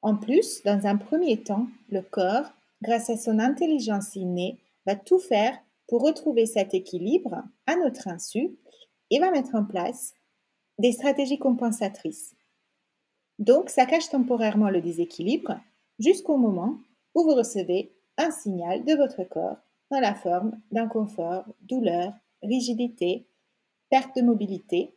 En 0.00 0.14
plus, 0.14 0.62
dans 0.62 0.86
un 0.86 0.96
premier 0.96 1.42
temps, 1.42 1.66
le 1.88 2.02
corps, 2.02 2.52
grâce 2.82 3.10
à 3.10 3.16
son 3.16 3.40
intelligence 3.40 4.14
innée, 4.14 4.60
va 4.86 4.94
tout 4.94 5.18
faire 5.18 5.58
pour 5.90 6.02
retrouver 6.02 6.46
cet 6.46 6.72
équilibre 6.72 7.42
à 7.66 7.74
notre 7.74 8.06
insu 8.06 8.56
et 9.10 9.18
va 9.18 9.32
mettre 9.32 9.56
en 9.56 9.64
place 9.64 10.14
des 10.78 10.92
stratégies 10.92 11.40
compensatrices. 11.40 12.36
Donc, 13.40 13.70
ça 13.70 13.86
cache 13.86 14.08
temporairement 14.08 14.70
le 14.70 14.80
déséquilibre 14.80 15.58
jusqu'au 15.98 16.36
moment 16.36 16.78
où 17.16 17.24
vous 17.24 17.34
recevez 17.34 17.92
un 18.18 18.30
signal 18.30 18.84
de 18.84 18.94
votre 18.94 19.24
corps 19.24 19.56
dans 19.90 19.98
la 19.98 20.14
forme 20.14 20.60
d'inconfort, 20.70 21.44
douleur, 21.62 22.12
rigidité, 22.40 23.26
perte 23.90 24.14
de 24.14 24.22
mobilité, 24.22 24.94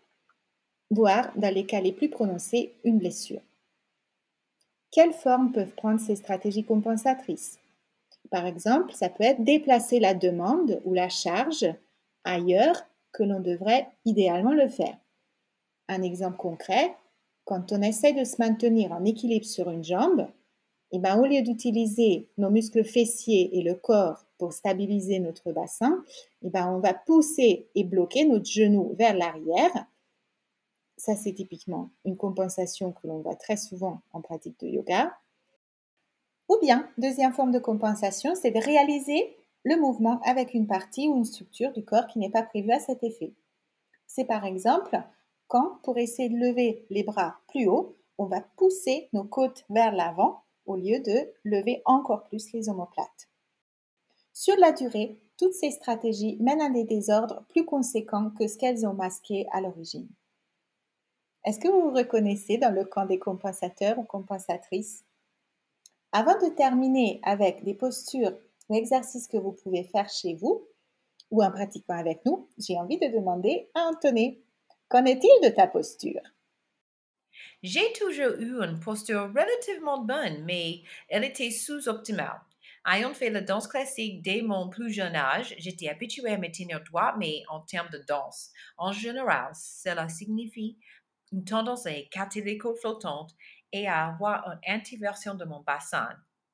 voire 0.91 1.35
dans 1.35 1.51
les 1.51 1.65
cas 1.65 1.81
les 1.81 1.91
plus 1.91 2.09
prononcés, 2.09 2.75
une 2.83 2.99
blessure. 2.99 3.41
Quelles 4.91 5.13
formes 5.13 5.51
peuvent 5.53 5.73
prendre 5.73 5.99
ces 5.99 6.17
stratégies 6.17 6.63
compensatrices? 6.63 7.57
Par 8.31 8.45
exemple, 8.45 8.93
ça 8.93 9.09
peut 9.09 9.23
être 9.23 9.43
déplacer 9.43 9.99
la 9.99 10.13
demande 10.13 10.81
ou 10.85 10.93
la 10.93 11.09
charge 11.09 11.65
ailleurs 12.23 12.85
que 13.11 13.23
l'on 13.23 13.39
devrait 13.39 13.87
idéalement 14.05 14.53
le 14.53 14.67
faire. 14.67 14.97
Un 15.87 16.01
exemple 16.01 16.37
concret, 16.37 16.95
quand 17.45 17.71
on 17.71 17.81
essaie 17.81 18.13
de 18.13 18.23
se 18.23 18.35
maintenir 18.39 18.91
en 18.91 19.03
équilibre 19.05 19.45
sur 19.45 19.69
une 19.69 19.83
jambe, 19.83 20.27
et 20.91 20.97
eh 20.97 20.99
ben, 20.99 21.19
au 21.19 21.25
lieu 21.25 21.41
d'utiliser 21.41 22.29
nos 22.37 22.51
muscles 22.51 22.83
fessiers 22.83 23.57
et 23.57 23.63
le 23.63 23.73
corps 23.73 24.27
pour 24.37 24.53
stabiliser 24.53 25.19
notre 25.19 25.51
bassin, 25.51 26.03
et 26.43 26.47
eh 26.47 26.49
ben, 26.51 26.71
on 26.71 26.79
va 26.79 26.93
pousser 26.93 27.67
et 27.73 27.83
bloquer 27.83 28.25
notre 28.25 28.45
genou 28.45 28.93
vers 28.99 29.15
l'arrière. 29.15 29.87
Ça, 30.97 31.15
c'est 31.15 31.33
typiquement 31.33 31.89
une 32.05 32.15
compensation 32.15 32.91
que 32.91 33.07
l'on 33.07 33.21
voit 33.21 33.35
très 33.35 33.57
souvent 33.57 34.01
en 34.13 34.21
pratique 34.21 34.59
de 34.59 34.67
yoga. 34.67 35.17
Ou 36.49 36.57
bien, 36.61 36.89
deuxième 36.97 37.33
forme 37.33 37.51
de 37.51 37.59
compensation, 37.59 38.35
c'est 38.35 38.51
de 38.51 38.59
réaliser 38.59 39.35
le 39.63 39.77
mouvement 39.77 40.19
avec 40.23 40.53
une 40.53 40.67
partie 40.67 41.07
ou 41.07 41.17
une 41.17 41.25
structure 41.25 41.71
du 41.71 41.85
corps 41.85 42.07
qui 42.07 42.19
n'est 42.19 42.29
pas 42.29 42.43
prévue 42.43 42.71
à 42.71 42.79
cet 42.79 43.03
effet. 43.03 43.33
C'est 44.07 44.25
par 44.25 44.45
exemple 44.45 45.01
quand, 45.47 45.79
pour 45.83 45.97
essayer 45.97 46.29
de 46.29 46.37
lever 46.37 46.85
les 46.89 47.03
bras 47.03 47.37
plus 47.47 47.67
haut, 47.67 47.95
on 48.17 48.25
va 48.25 48.41
pousser 48.57 49.09
nos 49.13 49.23
côtes 49.23 49.65
vers 49.69 49.93
l'avant 49.93 50.43
au 50.65 50.75
lieu 50.75 50.99
de 50.99 51.31
lever 51.43 51.81
encore 51.85 52.23
plus 52.23 52.51
les 52.53 52.69
omoplates. 52.69 53.29
Sur 54.33 54.57
la 54.57 54.71
durée, 54.71 55.19
toutes 55.37 55.53
ces 55.53 55.71
stratégies 55.71 56.37
mènent 56.39 56.61
à 56.61 56.69
des 56.69 56.83
désordres 56.83 57.43
plus 57.49 57.65
conséquents 57.65 58.31
que 58.31 58.47
ce 58.47 58.57
qu'elles 58.57 58.85
ont 58.85 58.93
masqué 58.93 59.47
à 59.51 59.61
l'origine. 59.61 60.09
Est-ce 61.45 61.59
que 61.59 61.67
vous 61.67 61.89
vous 61.89 61.95
reconnaissez 61.95 62.57
dans 62.57 62.73
le 62.73 62.85
camp 62.85 63.05
des 63.05 63.19
compensateurs 63.19 63.99
ou 63.99 64.03
compensatrices? 64.03 65.03
Avant 66.15 66.37
de 66.37 66.55
terminer 66.55 67.19
avec 67.23 67.63
des 67.63 67.73
postures 67.73 68.37
ou 68.69 68.75
exercices 68.75 69.27
que 69.27 69.37
vous 69.37 69.53
pouvez 69.53 69.83
faire 69.83 70.07
chez 70.07 70.35
vous 70.35 70.67
ou 71.31 71.43
en 71.43 71.49
pratiquant 71.49 71.97
avec 71.97 72.23
nous, 72.23 72.47
j'ai 72.59 72.77
envie 72.77 72.99
de 72.99 73.07
demander 73.07 73.71
à 73.73 73.87
Anthony, 73.87 74.39
qu'en 74.89 75.05
est-il 75.05 75.49
de 75.49 75.49
ta 75.49 75.65
posture? 75.65 76.21
J'ai 77.63 77.91
toujours 77.93 78.39
eu 78.39 78.61
une 78.61 78.79
posture 78.79 79.23
relativement 79.29 80.03
bonne, 80.03 80.43
mais 80.45 80.83
elle 81.09 81.23
était 81.23 81.49
sous-optimale. 81.49 82.41
Ayant 82.85 83.15
fait 83.15 83.31
la 83.31 83.41
danse 83.41 83.67
classique 83.67 84.21
dès 84.21 84.43
mon 84.43 84.69
plus 84.69 84.91
jeune 84.91 85.15
âge, 85.15 85.55
j'étais 85.57 85.89
habituée 85.89 86.33
à 86.33 86.37
me 86.37 86.51
tenir 86.51 86.83
droit, 86.83 87.15
mais 87.17 87.41
en 87.49 87.61
termes 87.61 87.89
de 87.89 88.03
danse. 88.07 88.51
En 88.77 88.91
général, 88.91 89.51
cela 89.55 90.07
signifie 90.09 90.77
une 91.31 91.43
tendance 91.43 91.87
à 91.87 91.91
écarter 91.91 92.41
les 92.41 92.59
côtes 92.59 92.77
flottantes 92.77 93.33
et 93.73 93.87
à 93.87 94.07
avoir 94.07 94.47
une 94.47 94.75
introversion 94.75 95.33
de 95.35 95.43
mon 95.43 95.61
bassin, 95.61 96.09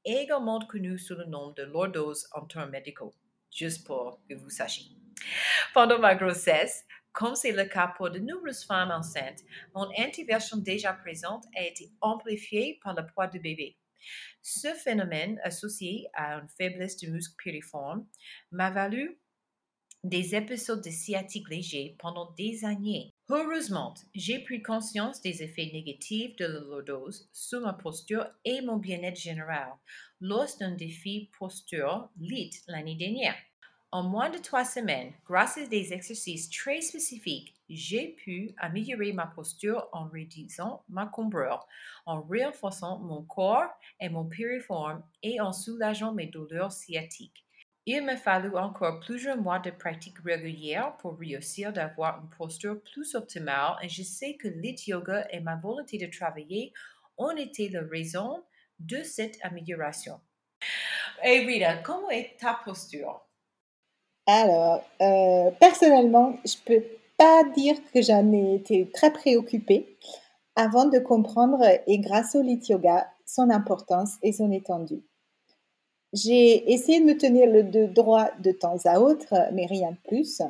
également 0.05 0.59
connu 0.61 0.97
sous 0.97 1.15
le 1.15 1.25
nom 1.25 1.51
de 1.51 1.63
lordose 1.63 2.27
en 2.31 2.45
termes 2.45 2.71
médicaux, 2.71 3.13
juste 3.51 3.85
pour 3.85 4.21
que 4.27 4.33
vous 4.33 4.49
sachiez. 4.49 4.87
Pendant 5.73 5.99
ma 5.99 6.15
grossesse, 6.15 6.85
comme 7.11 7.35
c'est 7.35 7.51
le 7.51 7.65
cas 7.65 7.93
pour 7.97 8.09
de 8.09 8.19
nombreuses 8.19 8.63
femmes 8.63 8.91
enceintes, 8.91 9.41
mon 9.75 9.89
introversion 9.97 10.57
déjà 10.57 10.93
présente 10.93 11.45
a 11.57 11.63
été 11.63 11.91
amplifiée 12.01 12.79
par 12.81 12.95
le 12.95 13.05
poids 13.05 13.27
du 13.27 13.39
bébé. 13.39 13.77
Ce 14.41 14.69
phénomène, 14.69 15.41
associé 15.43 16.07
à 16.13 16.35
une 16.35 16.47
faiblesse 16.47 16.95
du 16.95 17.11
muscle 17.11 17.35
piriforme, 17.37 18.07
m'a 18.51 18.71
valu 18.71 19.19
des 20.03 20.33
épisodes 20.33 20.83
de 20.83 20.89
sciatique 20.89 21.49
léger 21.49 21.95
pendant 21.99 22.31
des 22.37 22.63
années. 22.63 23.11
Heureusement, 23.29 23.93
j'ai 24.15 24.39
pris 24.39 24.61
conscience 24.61 25.21
des 25.21 25.43
effets 25.43 25.69
négatifs 25.73 26.35
de 26.37 26.45
la 26.45 26.59
lordose 26.61 27.29
sur 27.33 27.61
ma 27.61 27.73
posture 27.73 28.25
et 28.45 28.61
mon 28.61 28.77
bien-être 28.77 29.19
général 29.19 29.73
lors 30.21 30.47
d'un 30.59 30.71
défi 30.71 31.29
posture 31.37 32.09
lit 32.19 32.51
l'année 32.67 32.95
dernière. 32.95 33.35
En 33.91 34.03
moins 34.03 34.29
de 34.29 34.37
trois 34.37 34.65
semaines, 34.65 35.13
grâce 35.25 35.57
à 35.57 35.65
des 35.65 35.93
exercices 35.93 36.49
très 36.49 36.79
spécifiques, 36.79 37.55
j'ai 37.69 38.09
pu 38.09 38.53
améliorer 38.57 39.13
ma 39.13 39.25
posture 39.25 39.89
en 39.91 40.07
réduisant 40.07 40.83
ma 40.89 41.07
cambrure, 41.07 41.67
en 42.05 42.21
renforçant 42.21 42.99
mon 42.99 43.23
corps 43.23 43.71
et 43.99 44.09
mon 44.09 44.25
piriforme 44.25 45.03
et 45.23 45.41
en 45.41 45.51
soulageant 45.51 46.13
mes 46.13 46.27
douleurs 46.27 46.71
sciatiques. 46.71 47.45
Il 47.85 48.03
m'a 48.03 48.17
fallu 48.17 48.55
encore 48.55 48.99
plusieurs 48.99 49.37
mois 49.37 49.59
de 49.59 49.71
pratique 49.71 50.19
régulière 50.23 50.95
pour 50.97 51.17
réussir 51.17 51.73
d'avoir 51.73 52.21
une 52.21 52.29
posture 52.29 52.81
plus 52.81 53.15
optimale 53.15 53.77
et 53.81 53.89
je 53.89 54.03
sais 54.03 54.35
que 54.35 54.47
l'it 54.47 54.87
yoga 54.87 55.27
et 55.31 55.39
ma 55.39 55.55
volonté 55.55 55.97
de 55.97 56.05
travailler 56.05 56.73
ont 57.17 57.35
été 57.35 57.69
la 57.69 57.81
raison 57.81 58.43
de 58.79 59.01
cette 59.03 59.37
amélioration. 59.43 60.19
Et 61.23 61.39
Rita, 61.39 61.77
comment 61.77 62.09
est 62.09 62.37
ta 62.39 62.59
posture? 62.63 63.25
Alors, 64.27 64.83
euh, 65.01 65.51
personnellement, 65.59 66.37
je 66.45 66.55
peux 66.63 66.83
pas 67.17 67.43
dire 67.55 67.75
que 67.93 68.01
j'en 68.01 68.31
ai 68.31 68.55
été 68.55 68.89
très 68.91 69.11
préoccupée 69.11 69.97
avant 70.55 70.85
de 70.85 70.99
comprendre, 70.99 71.63
et 71.87 71.99
grâce 71.99 72.35
au 72.35 72.41
lit 72.41 72.61
yoga, 72.67 73.09
son 73.25 73.49
importance 73.49 74.17
et 74.21 74.33
son 74.33 74.51
étendue. 74.51 75.01
J'ai 76.13 76.71
essayé 76.71 76.99
de 76.99 77.05
me 77.05 77.17
tenir 77.17 77.47
le 77.47 77.63
dos 77.63 77.87
droit 77.87 78.29
de 78.39 78.51
temps 78.51 78.77
à 78.85 78.99
autre, 78.99 79.33
mais 79.53 79.65
rien 79.65 79.91
de 79.91 80.07
plus. 80.07 80.41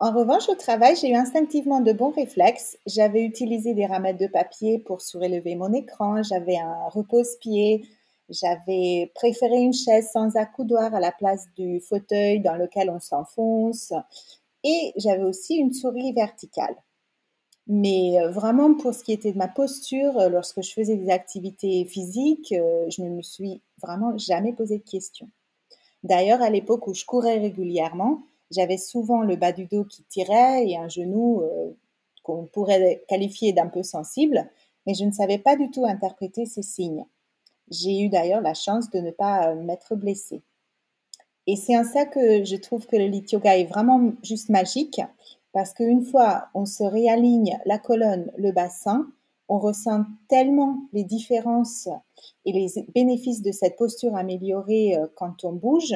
En 0.00 0.10
revanche, 0.10 0.48
au 0.48 0.56
travail, 0.56 0.96
j'ai 0.96 1.10
eu 1.10 1.14
instinctivement 1.14 1.80
de 1.80 1.92
bons 1.92 2.10
réflexes. 2.10 2.76
J'avais 2.86 3.22
utilisé 3.22 3.72
des 3.72 3.86
ramettes 3.86 4.18
de 4.18 4.26
papier 4.26 4.80
pour 4.80 5.00
surélever 5.00 5.54
mon 5.54 5.72
écran, 5.72 6.24
j'avais 6.24 6.56
un 6.56 6.88
repose-pied, 6.88 7.84
j'avais 8.28 9.12
préféré 9.14 9.58
une 9.58 9.72
chaise 9.72 10.08
sans 10.12 10.34
accoudoir 10.36 10.92
à 10.92 10.98
la 10.98 11.12
place 11.12 11.46
du 11.56 11.80
fauteuil 11.80 12.40
dans 12.40 12.56
lequel 12.56 12.90
on 12.90 12.98
s'enfonce. 12.98 13.92
Et 14.64 14.92
j'avais 14.96 15.22
aussi 15.22 15.54
une 15.54 15.72
souris 15.72 16.12
verticale. 16.12 16.74
Mais 17.68 18.18
euh, 18.18 18.30
vraiment, 18.30 18.74
pour 18.74 18.92
ce 18.92 19.04
qui 19.04 19.12
était 19.12 19.32
de 19.32 19.38
ma 19.38 19.48
posture, 19.48 20.18
euh, 20.18 20.28
lorsque 20.28 20.62
je 20.62 20.72
faisais 20.72 20.96
des 20.96 21.10
activités 21.10 21.84
physiques, 21.84 22.52
euh, 22.52 22.86
je 22.90 23.02
ne 23.02 23.10
me 23.10 23.22
suis 23.22 23.62
vraiment 23.80 24.16
jamais 24.18 24.52
posé 24.52 24.78
de 24.78 24.82
questions. 24.82 25.28
D'ailleurs, 26.02 26.42
à 26.42 26.50
l'époque 26.50 26.86
où 26.88 26.94
je 26.94 27.04
courais 27.04 27.38
régulièrement, 27.38 28.22
j'avais 28.50 28.78
souvent 28.78 29.22
le 29.22 29.36
bas 29.36 29.52
du 29.52 29.66
dos 29.66 29.84
qui 29.84 30.02
tirait 30.04 30.68
et 30.68 30.76
un 30.76 30.88
genou 30.88 31.42
qu'on 32.22 32.44
pourrait 32.44 33.02
qualifier 33.08 33.52
d'un 33.52 33.68
peu 33.68 33.82
sensible, 33.82 34.50
mais 34.84 34.94
je 34.94 35.04
ne 35.04 35.12
savais 35.12 35.38
pas 35.38 35.56
du 35.56 35.70
tout 35.70 35.86
interpréter 35.86 36.44
ces 36.44 36.62
signes. 36.62 37.06
J'ai 37.70 38.00
eu 38.00 38.08
d'ailleurs 38.08 38.42
la 38.42 38.52
chance 38.52 38.90
de 38.90 38.98
ne 38.98 39.12
pas 39.12 39.54
m'être 39.54 39.94
blessée. 39.94 40.42
Et 41.46 41.56
c'est 41.56 41.78
en 41.78 41.84
ça 41.84 42.04
que 42.04 42.44
je 42.44 42.56
trouve 42.56 42.86
que 42.86 42.96
le 42.96 43.06
lit 43.06 43.24
yoga 43.30 43.56
est 43.56 43.64
vraiment 43.64 44.12
juste 44.22 44.48
magique, 44.48 45.00
parce 45.52 45.74
qu'une 45.74 46.04
fois 46.04 46.48
on 46.54 46.66
se 46.66 46.84
réaligne 46.84 47.58
la 47.64 47.78
colonne, 47.78 48.30
le 48.36 48.52
bassin, 48.52 49.06
on 49.48 49.58
ressent 49.58 50.04
tellement 50.28 50.88
les 50.92 51.04
différences 51.04 51.88
et 52.44 52.52
les 52.52 52.68
bénéfices 52.94 53.42
de 53.42 53.52
cette 53.52 53.76
posture 53.76 54.16
améliorée 54.16 54.96
euh, 54.96 55.06
quand 55.14 55.44
on 55.44 55.52
bouge 55.52 55.94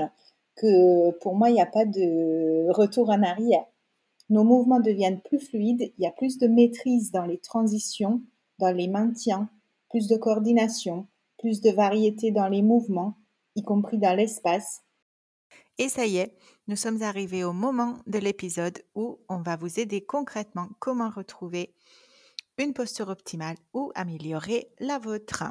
que 0.56 1.10
pour 1.18 1.36
moi, 1.36 1.50
il 1.50 1.54
n'y 1.54 1.60
a 1.60 1.66
pas 1.66 1.84
de 1.84 2.70
retour 2.72 3.10
en 3.10 3.22
arrière. 3.22 3.64
Nos 4.30 4.42
mouvements 4.42 4.80
deviennent 4.80 5.20
plus 5.20 5.38
fluides, 5.38 5.92
il 5.98 6.02
y 6.02 6.06
a 6.06 6.10
plus 6.10 6.38
de 6.38 6.48
maîtrise 6.48 7.12
dans 7.12 7.26
les 7.26 7.38
transitions, 7.38 8.22
dans 8.58 8.72
les 8.72 8.88
maintiens, 8.88 9.48
plus 9.88 10.08
de 10.08 10.16
coordination, 10.16 11.06
plus 11.38 11.60
de 11.60 11.70
variété 11.70 12.32
dans 12.32 12.48
les 12.48 12.62
mouvements, 12.62 13.14
y 13.54 13.62
compris 13.62 13.98
dans 13.98 14.16
l'espace. 14.16 14.82
Et 15.78 15.88
ça 15.88 16.06
y 16.06 16.16
est, 16.16 16.32
nous 16.68 16.76
sommes 16.76 17.02
arrivés 17.02 17.44
au 17.44 17.52
moment 17.52 17.98
de 18.06 18.18
l'épisode 18.18 18.82
où 18.94 19.20
on 19.28 19.38
va 19.38 19.56
vous 19.56 19.78
aider 19.78 20.00
concrètement 20.00 20.68
comment 20.80 21.10
retrouver 21.10 21.72
une 22.58 22.72
posture 22.72 23.08
optimale 23.08 23.56
ou 23.72 23.92
améliorer 23.94 24.68
la 24.80 24.98
vôtre. 24.98 25.44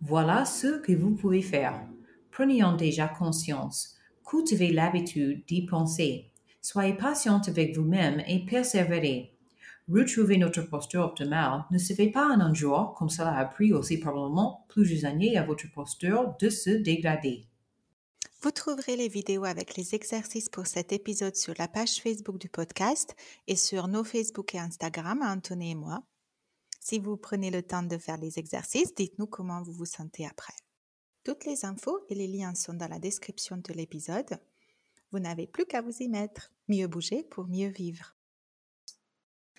Voilà 0.00 0.44
ce 0.44 0.78
que 0.80 0.92
vous 0.92 1.14
pouvez 1.14 1.42
faire. 1.42 1.80
Prenez 2.30 2.64
en 2.64 2.76
déjà 2.76 3.08
conscience. 3.08 3.96
Cultivez 4.28 4.72
l'habitude 4.72 5.44
d'y 5.46 5.66
penser. 5.66 6.30
Soyez 6.60 6.94
patiente 6.94 7.48
avec 7.48 7.76
vous-même 7.76 8.22
et 8.26 8.44
persévérez. 8.44 9.32
Retrouver 9.88 10.36
notre 10.36 10.62
posture 10.62 11.02
optimale 11.02 11.64
ne 11.70 11.78
se 11.78 11.92
fait 11.92 12.10
pas 12.10 12.26
en 12.26 12.40
un 12.40 12.52
jour, 12.52 12.94
comme 12.94 13.08
cela 13.08 13.36
a 13.36 13.44
pris 13.44 13.72
aussi 13.72 13.98
probablement 13.98 14.66
plusieurs 14.68 15.08
années 15.08 15.38
à 15.38 15.44
votre 15.44 15.70
posture 15.72 16.34
de 16.40 16.50
se 16.50 16.70
dégrader. 16.70 17.46
Vous 18.42 18.50
trouverez 18.50 18.96
les 18.96 19.08
vidéos 19.08 19.44
avec 19.44 19.76
les 19.76 19.94
exercices 19.94 20.48
pour 20.48 20.66
cet 20.66 20.92
épisode 20.92 21.36
sur 21.36 21.54
la 21.58 21.68
page 21.68 22.00
Facebook 22.00 22.38
du 22.38 22.48
podcast 22.48 23.16
et 23.46 23.56
sur 23.56 23.88
nos 23.88 24.04
Facebook 24.04 24.54
et 24.54 24.58
Instagram, 24.58 25.22
Anthony 25.22 25.70
et 25.70 25.74
moi. 25.74 26.02
Si 26.80 26.98
vous 26.98 27.16
prenez 27.16 27.50
le 27.50 27.62
temps 27.62 27.82
de 27.82 27.98
faire 27.98 28.18
les 28.18 28.38
exercices, 28.38 28.94
dites-nous 28.94 29.26
comment 29.26 29.62
vous 29.62 29.72
vous 29.72 29.86
sentez 29.86 30.26
après. 30.26 30.54
Toutes 31.24 31.44
les 31.44 31.64
infos 31.64 32.04
et 32.08 32.14
les 32.14 32.28
liens 32.28 32.54
sont 32.54 32.74
dans 32.74 32.88
la 32.88 32.98
description 32.98 33.56
de 33.56 33.72
l'épisode. 33.72 34.38
Vous 35.10 35.18
n'avez 35.18 35.46
plus 35.46 35.64
qu'à 35.64 35.80
vous 35.80 35.96
y 36.00 36.08
mettre. 36.08 36.52
Mieux 36.68 36.86
bouger 36.86 37.24
pour 37.24 37.48
mieux 37.48 37.68
vivre. 37.68 38.15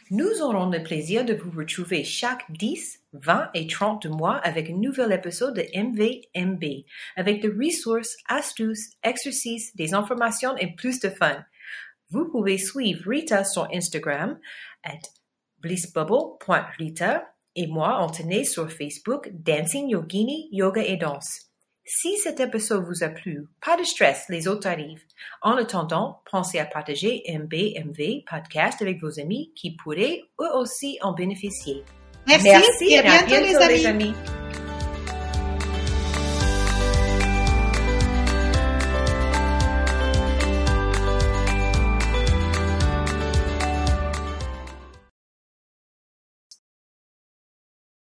Nous 0.09 0.41
aurons 0.41 0.69
le 0.69 0.81
plaisir 0.81 1.25
de 1.25 1.33
vous 1.33 1.51
retrouver 1.51 2.05
chaque 2.05 2.49
10, 2.49 3.01
20 3.11 3.49
et 3.53 3.67
30 3.67 4.05
mois 4.05 4.37
avec 4.37 4.69
un 4.69 4.75
nouvel 4.75 5.11
épisode 5.11 5.55
de 5.55 5.65
MVMB, 5.75 6.85
avec 7.17 7.41
des 7.41 7.49
ressources, 7.49 8.15
astuces, 8.29 8.91
exercices, 9.03 9.75
des 9.75 9.93
informations 9.93 10.55
et 10.55 10.73
plus 10.75 11.01
de 11.01 11.09
fun. 11.09 11.43
Vous 12.09 12.29
pouvez 12.29 12.57
suivre 12.57 13.09
Rita 13.09 13.43
sur 13.43 13.67
Instagram 13.73 14.39
at 14.83 14.99
blissbubble.rita 15.57 17.33
et 17.55 17.67
moi, 17.67 17.97
Anthony, 17.97 18.45
sur 18.45 18.71
Facebook, 18.71 19.29
Dancing 19.33 19.89
Yogini, 19.89 20.47
Yoga 20.53 20.83
et 20.83 20.95
Danse. 20.95 21.46
Si 21.89 22.17
cet 22.17 22.41
épisode 22.41 22.83
vous 22.83 23.01
a 23.01 23.07
plu, 23.07 23.47
pas 23.65 23.77
de 23.77 23.83
stress, 23.85 24.25
les 24.27 24.49
autres 24.49 24.67
arrivent. 24.67 25.05
En 25.41 25.53
attendant, 25.53 26.19
pensez 26.29 26.59
à 26.59 26.65
partager 26.65 27.23
MBMV 27.29 28.25
podcast 28.29 28.81
avec 28.81 28.99
vos 29.01 29.21
amis 29.21 29.53
qui 29.55 29.77
pourraient 29.77 30.23
eux 30.41 30.53
aussi 30.55 30.97
en 31.01 31.13
bénéficier. 31.13 31.85
Merci, 32.27 32.89
et 32.89 32.99
à 32.99 33.23
bientôt, 33.23 33.69
les 33.69 33.85
amis. 33.85 34.13